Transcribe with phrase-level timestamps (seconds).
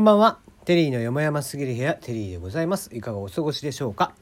[0.00, 0.38] こんばんは。
[0.64, 2.88] テリーのよもやますぎる部屋、テリーでございます。
[2.96, 4.14] いかがお過ごしでしょうか？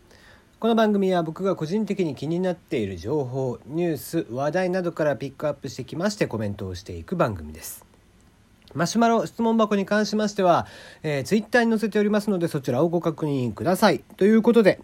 [0.58, 7.84] この番組は僕が個人的に気になっている情報、ニュース、話題などからピックアップしてきましてコメントをしていく番組です。
[8.74, 10.66] マシュマロ質問箱に関しましては、
[11.04, 14.00] えー、Twitter に載せておりますのでそちらをご確認ください。
[14.16, 14.80] ということで、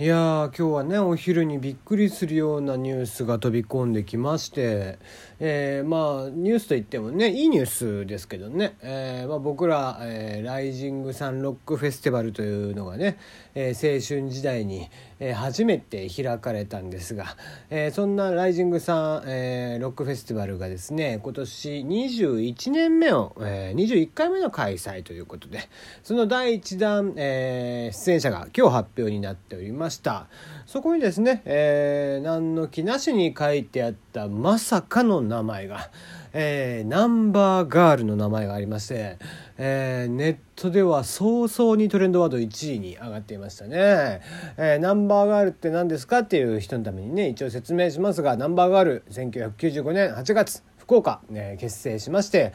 [0.00, 4.98] いやー今日はねお昼にびっくりするようなニュースが飛び込んできまして、
[5.40, 13.18] えー、まあニュースといってもねいいニュースですけどね、えー、まあ、僕ら、えー、ライジングサンロックフェスティバルというのがね、
[13.54, 17.36] え青春時代に、え初めて開かれたんですが、
[17.68, 25.68] えそんなライジングサン、えロックフェスティバルがですね今年21年目を、え21回目の開催ということで
[26.02, 30.28] その第1弾、え出演者が今日発表になっておりました。
[30.66, 35.90] そこにですね、え、何の気なしに書いてあったまさかの名前が、
[36.32, 39.18] えー、ナンバーガールの名前がありまして、
[39.58, 44.20] えー、ネットでは早々にトレンドワード1位に上がっていましたね、
[44.56, 52.52] えー、ナンバーガールって何ですかっていう人のためにね一応説明しますがナンバーガール1995年8月福岡、えー、結成しまして、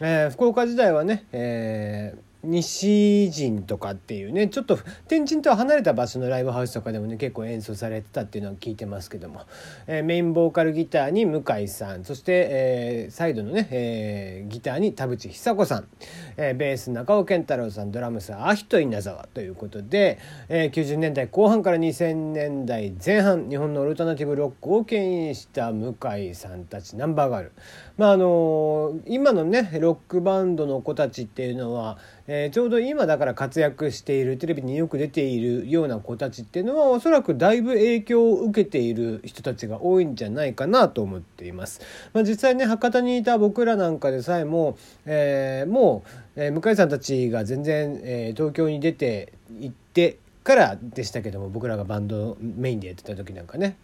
[0.00, 9.42] えー、福岡時代はね、えー西陣とかっていうねちょっと天神とは離れた場所のライブハウスとかでもね結構演奏されてたっていうのは聞いてますけども、
[9.86, 15.88] えー、メインボーカルギターに向井さんそして、えー、サイドのね、えー、ギターに田淵久子さん、
[16.36, 27.52] えー、ベース中尾健太郎さんドラムスアヒト稲沢ということで、えー、90年代後半から2000年代前半日本のオルタナティブロックを牽引した向井さんたちナンバーガール。
[27.96, 41.80] まああの今のねロックバンドの子たちっていうのはえー、ちょうど今だから活躍しているテレビによく出ているような子たちっていうのはおそらくだいぶ影響を受けている人たちが多いんじゃないかなと思っています。
[42.12, 46.02] まあ、実際ね博多にいた僕らなんかでさえも、えー、も
[46.36, 53.76] う、えー、向井さんたちが全然、え東京に出て行ってからでしたけども僕らがバンドメインでやってた時なんかね。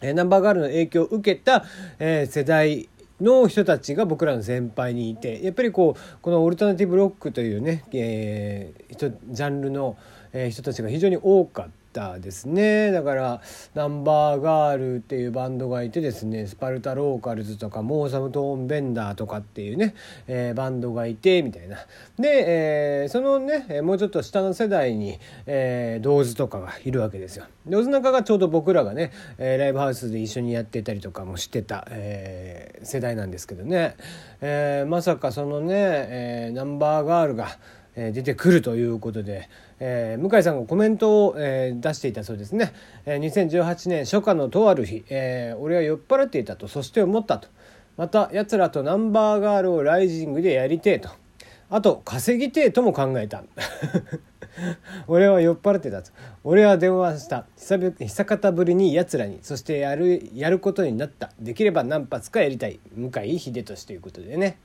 [0.00, 1.64] えナンバーガールの影響を受けた、
[1.98, 2.88] え世代
[3.20, 9.96] の人たちが僕らの先輩にいてやっぱりこうこのオルタナティブロックというね、えー、ジャンルの
[10.50, 11.83] 人たちが非常に多かった。
[11.94, 12.90] ターですね。
[12.90, 13.40] だから
[13.74, 19.94] ナンバーガールっていうバンドがいてですねスパルタローカルズとかモーサムトーンベンダーとかっていうね、
[20.26, 21.78] えー、バンドがいてみたいな。
[22.18, 27.46] で、えー、そのねもうちょっと下の世代に、えー、ドーズとかがいるわけですよ。
[27.66, 33.96] ドーズ中がちょうど僕らがね、え、ライブハウスで一緒にやってたりとかもしてた、えー、世代なんですけどね、
[34.40, 37.58] えー、まさかそのね、えー、ナンバーガールが
[37.96, 42.72] え出てくるということで、えー、向井さんがコメントを、えー、出していたそうですね、
[43.06, 47.48] えー、2018年初夏のとある日、え、俺は酔っ払っていたとそして思ったと。
[47.96, 51.10] また奴らとナンバーガールをライジングでやりてえと。
[51.70, 53.44] あと稼ぎてえとも考えた。
[55.06, 56.10] 俺は酔っ払ってたと。
[56.42, 57.46] 俺は電話した。
[57.56, 61.30] 久方ぶりに奴らにそしてやるやることになった。
[61.40, 62.80] できれば何発かやりたい。
[62.96, 64.58] 向井秀俊ということでね。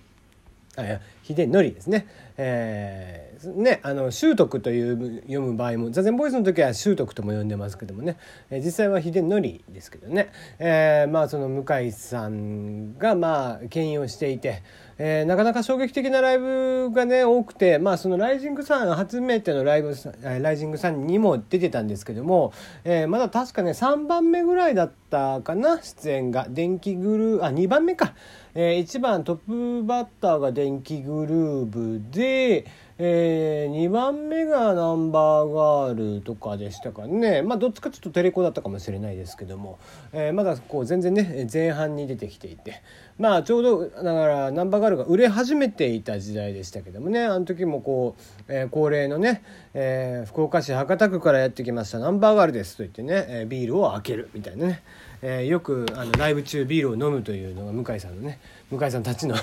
[0.75, 0.99] あ
[1.35, 2.07] 秀則ですね。
[2.37, 8.17] えー、ねあの習得という読む場合も座禅ボイスの時は習得とも呼んでますけどもね、
[8.49, 14.63] えー、実際は秀則ですけどね、えー、まあその向井さんがまあ牽引をしていて、
[14.97, 22.53] えー、なかなか衝撃的なライブがね多くてまあそのライジングさん初めてのライブライジングさんにも出てたんですけども、
[22.85, 28.13] えー、まだ確かね3番目ぐらいだったかな出演が電気グルーあ2番目か。
[28.55, 32.65] えー、1番トップバッターが電気グルルーブで、
[33.01, 35.53] えー、2番目がナンバー
[35.87, 37.41] ガールとかでしたかね。
[37.41, 39.79] まあどっちかちょっとテレコだったかもしれないですけども、
[40.11, 42.81] えー、まだこう全然ね前半に出てきていて。
[43.17, 47.23] まあちょうどだからナンバーガールが売れ始めていた時代でしたけどもね。
[47.23, 49.43] あの時もこう、えー、恒例のね、
[49.73, 51.99] えー、福岡市博多区からやってきました。
[51.99, 54.83] ナンバーガールですと言ってね、えー、ビールを開けるみたいなね。
[55.21, 58.39] えー、よくあのライブ中ビールを飲むというのが向井さんのね
[58.71, 59.35] 向井さんたちの、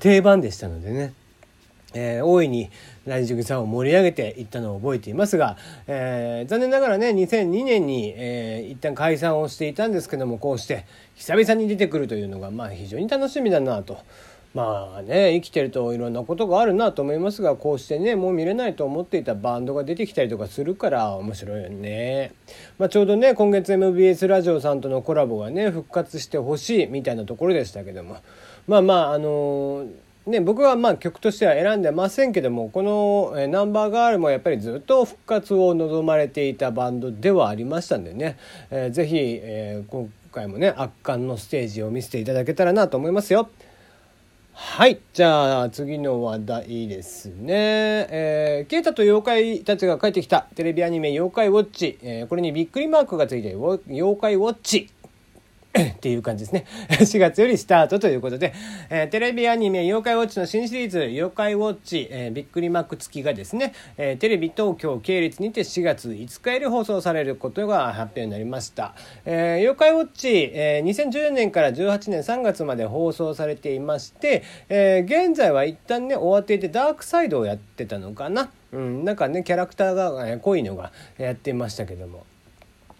[0.00, 0.87] 定番でしたので。
[0.92, 1.14] ね、
[1.94, 2.70] えー、大いに
[3.06, 5.56] ライジングさんを盛り上げていったのを覚えていますが、
[5.86, 13.98] えー、残念ながらね2002年に、えー、一旦解散をしていたんですけどもこうして久々に出てくるというのがまあ非常に楽しみだなと。
[14.54, 22.32] まあね生きてるといろんなことがあるなと思いますがこうしてねもう見れないと思っていたバンドが出てきたりとかするから面白いよね。
[22.78, 28.16] まあ、ちょうどね今月 MBS ラジオさんとのコラボがね復活してほしいみたいなところでしたけども
[28.66, 38.36] まあまああのーね、僕はまあ曲としては選んでませんけどもこの、えナンバーガールもやっぱりずっと復活を望まれていたバンドではありましたんでね、
[38.70, 43.48] えー、ぜひ、えー、今回もね圧巻のステージを見せていただけたらなと思いますよ。
[44.52, 47.54] はいじゃあ次の話題ですね。
[48.10, 54.90] えー、ケイタと妖怪たちが帰ってきたテレビアニメ「妖怪ウォッチ」えー、これにびっくりマークがついて「妖怪ウォッチ」
[55.76, 56.64] っていう感じですね。
[56.90, 58.52] 4月よりスタートということで、
[58.90, 68.94] えー、テレビアニメ妖怪ウォッチの新シリーズ妖怪ウォッチ、えー、びっくりマーク付きがですね、えー、テレビ東京系列にて4月5日より放送されることが発表になりました。
[69.24, 78.50] え、妖怪ウォッチ、え、2014年から18年3月まで放送されていまして、え、現在は一旦ね終わっていてダークサイドをやってたのかな。
[78.72, 82.24] うん、なんかねキャラクターが、え、濃いのがやってましたけども。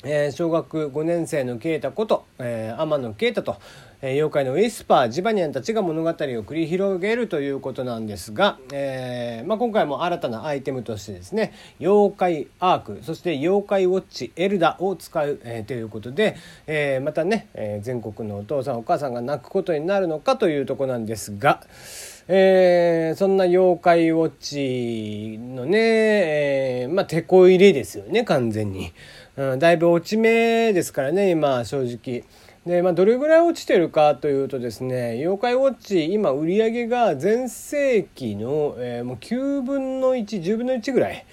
[0.04, 3.56] えー、小学5年生の啓太こと、えー、天野啓太と、
[4.00, 16.36] えー、妖怪のウィスパージバニャンたちが物語を繰り広げるということなんですが、えーまあ、今回も新たなアイテムとしてですね妖怪アークそして妖怪ウォッチエルダを使う、えー、ということで、
[16.68, 21.64] えー、またね、えー、全国のお父さんお母さんが泣くことになるのかというとこなんですが。
[22.30, 28.92] えー、そんな妖怪ウォッチのね、えー、まあ、手こ入れですよね、完全に。
[29.38, 32.24] うん、だいぶ落ち目ですからね今正直。
[32.66, 41.24] でまあ、どれぐらい落ちてるかというとですね「妖怪ウォッチ」今売り上げが全盛期の、えー、もう9分の110分の1ぐらい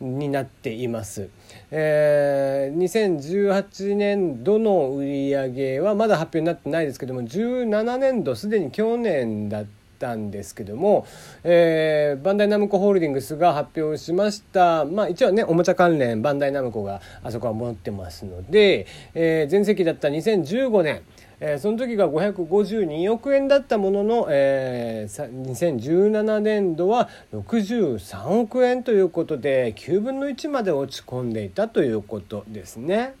[0.00, 1.30] になっています。
[1.72, 11.06] えー、2018年度の売り上げはまだ発表になってないですけども17年度すでに去年だったたんですけども、
[11.42, 21.02] えー、バンダイナムコホールディングスが発表しましたまあ一応ねおもちゃ関連バンダイナムコがあそこは持ってますので、えー、前席だった2015年
[21.40, 33.14] えー、その時が552億円だったものの、えー、2017年度は63億円ということで9分の1まで落ち込んでいたということですね。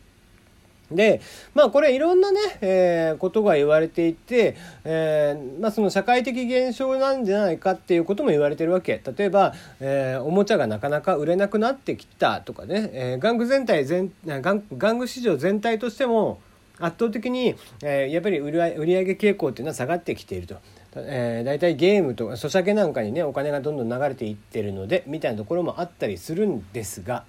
[0.90, 1.20] で
[1.54, 16.40] まあこれいろんなね、えー、ことが言われていて、えーまあ、その社会的現象なんじゃないかっていうことも言われてるわけ例えば、えー、おもちゃがなかなか売れなくなってきたとかね、え、玩具全体全玩具市場全体としても
[16.78, 20.56] 圧倒的に、え、やっぱり売り売上傾向っていうのは下がってきていると。
[20.96, 27.24] えー、大体ゲームとかソシャゲなんかにねお金がどんどん流れていってるのでみたいなところもあったりするんですが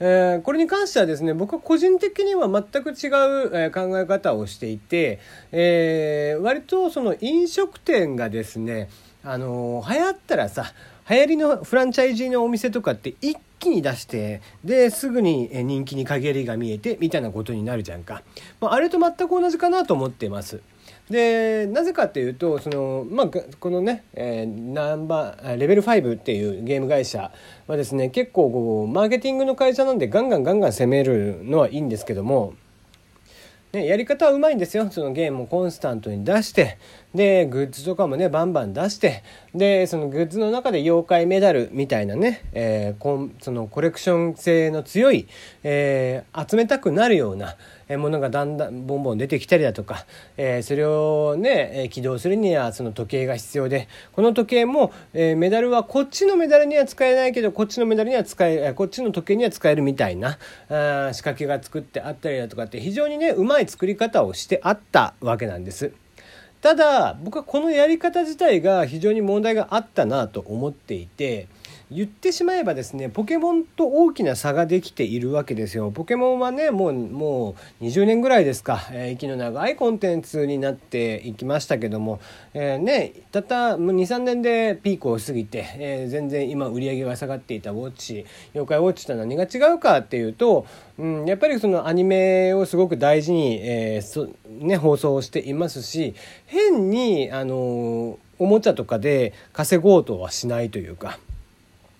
[0.00, 5.20] えー、これに関してはですね僕は個人的には全く違う、え考え方をしていて、
[5.52, 8.88] えー、割とその飲食店がですね
[9.24, 10.72] あの流行ったらさ
[11.10, 18.22] 流行りのフランチャイジーのお店とかって一気に出してですぐに人気に陰りが見えてみたいなことになるじゃんか、
[18.60, 20.60] まあ、あれと全く同じかなと思ってます。
[21.10, 27.32] でなぜかっていうとその、まあ、このね、えー、ナンバーレベル5っていうゲーム会社
[27.66, 32.54] はですね結構こうマーケティングの会社なんでガンガンガンガン攻めるのはいいんですけども
[33.72, 34.88] ね、やり方はうまいんですよ。
[34.90, 36.78] そのゲームをコンスタントに出して
[37.14, 39.22] でグッズとかもねバンバン出して
[39.54, 45.26] でそのグッズの中で妖怪メダルみたいなね、えー、コンそのコレクション性の強い、
[45.62, 47.56] えー、集めたくなるような
[47.96, 50.04] ものがだんだんボンボン出てきたりだとか、
[50.36, 60.38] えー、それをね起動するにはその時計が必要でこの時計も、えー、メダルはこっちのメダルには使えないけどこっちのメダルには使えこっちの時計には使えるみたいな
[60.68, 65.92] あ仕掛けが作ってあったりだとかって非常にねうまい作り方をしてあったわけなんです。
[66.60, 71.46] ただ僕はこのやり方自体が非常に問題があったなと思っていて
[71.90, 82.20] 言ってしまえばですねポケモンと大きな差ができているわけですよポケモンはねもうもう20年ぐらいですか、えー、息の長いコンテンツになっていきましたけども、
[82.52, 90.66] えー、ねたった23年でピークを過ぎて、えー、全然今売り上げが下がっていたウォッチ妖怪ウォッチとは何が違うかっていうと、
[90.98, 96.14] うん、やっぱりそのアニメをすごく大事に、えーね、放送していますし
[96.44, 101.18] 変にあのおもちゃとかで稼ごうとはしないというか。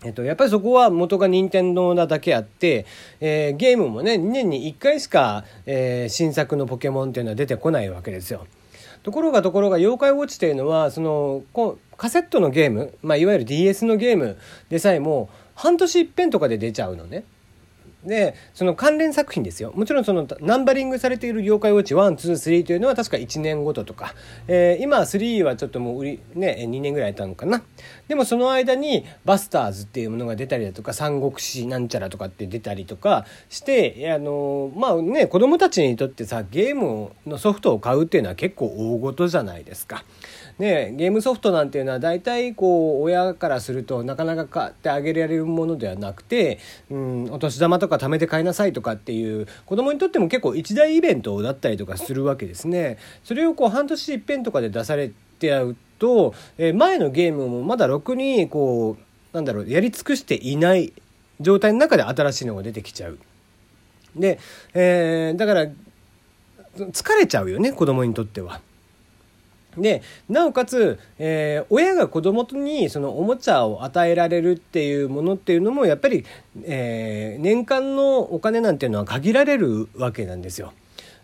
[0.05, 2.87] えっと、やっぱりそこは元が任天堂なだけあって、
[3.21, 8.47] えー、ゲームもね2年に1回しか、えー、新作のポケモンっていうのは出てこないわけですよ。
[9.03, 11.43] ところがところが「妖怪ウォッチ」っていうのはその
[11.97, 14.37] カセットのゲーム、まあ、いわゆる DS のゲーム
[14.69, 17.25] でさえも半年いっぺんとかで出ちゃうのね。
[18.05, 24.15] でその関連作品ですよもちろんそのナンバリングされている「妖怪ウォッチ123」というのは確か1年ごととか、
[24.47, 27.63] えー、今3はちょっともう売り、ね、2年ぐらいやったのかな
[28.09, 40.05] でもその間に「バスターズ」っていうものが出たりだとか「三国志なんちゃら」とかって出たりとかしてあのまあね子供たちにとってさゲームのソフトを買うっていうのは結構大事じゃないですか。
[40.59, 46.59] ね、ゲームソフトなんていうのは大体こう親からするとなかなか買ってあげられるものではなくて、
[46.91, 52.99] うん、お年玉とか貯めて買いなさいとかっていう子供にとっても結構一大イベントだったりとかするわけですね。
[53.23, 55.53] それをこう半年いっぺんとかで出されて
[55.99, 60.93] と、え、前のゲームもまだろくにこうなんだろうやり尽くしていない
[61.41, 63.19] 状態の中で新しいのが出てきちゃう。
[64.17, 64.39] で、
[64.75, 65.67] えー、だから
[66.77, 68.61] 疲れちゃうよね子供にとっては。
[69.77, 76.25] でなおかつ、えー、親が子供にそのおもちゃを与えられるっていうものっていうのもやっぱり、
[76.65, 80.73] えー、年間のお金なんていうのは限られるわけなんですよ。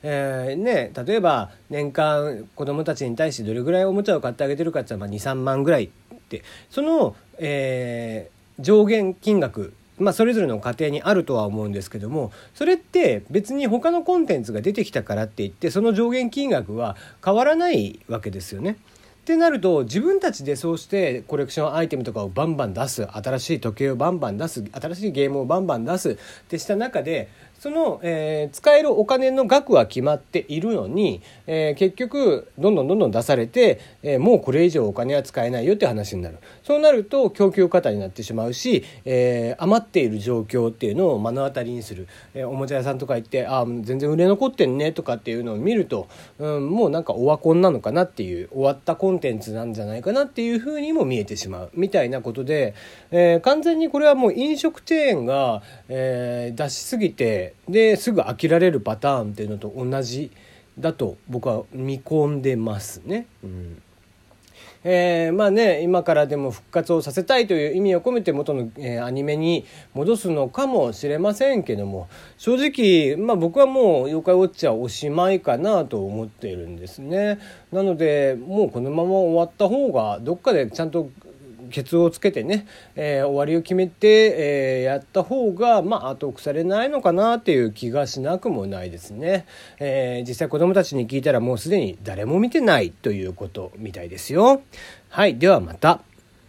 [0.06, 18.76] えーね、例えば年間子どもたちに対してどれぐらいおもちゃを買ってあげてるかって言ったら23万ぐらいってその、えー、上限金額まあ、それぞれの家庭にあるとは思うんですけどもそれって別に他のコンテンツが出てきたからって言ってその上限金額は変わらないわけですよね。
[19.24, 27.30] ってなると自分たちでそうしてコレクションアイテムとかをバンバン出す新しい時計をバンバン出す新しいゲームをバンバン出すってした中で
[27.64, 36.36] その、えー、使えるお金の額は決まっているのに、えー、結局どんどんどんどん出されて、えー、もうこれ以上お金は使えないよって話になる。
[36.62, 46.06] そうなると供給過多になってしまうし、え余っている状況っていうのを目の当たりにする、えおもちゃ屋さんとか行ってああ全然売れ残ってんねとかっていうのを見ると、
[46.38, 51.70] うん、もうなんかオワコンなのかなっていう終わったコンテンツなんじゃないかなっていうふうにも見えてしまう。
[51.72, 52.74] みたいなことで、
[53.10, 60.30] え完全にこれはもう飲食チェーンが、え出しすぎてですぐ飽きられるパターンっていうのと同じ
[60.78, 63.26] だと僕は見込んでますね。
[63.42, 63.82] うん
[64.86, 72.06] えー、まあね今からでも復活をさせたいという意味を込めて元の、えー、アニメに戻すのかもしれませんけども
[72.36, 77.38] 正直、まあ、僕はもう「妖怪ウォッチ」はおしまいかなと思っているんですね。
[77.72, 81.08] なのでもうこのまま終わった方がどっかでちゃんと
[81.70, 82.66] ケツをつけてね、
[82.96, 89.46] えー、終わりを決めて、えー、やった方が、まあ、後腐れないのかなっていう気がしなくもないですね。
[89.78, 94.62] えー、実際子供たちに聞いたらもうすでに誰も見てないということみたいですよ。
[95.08, 96.00] はい、ではまた。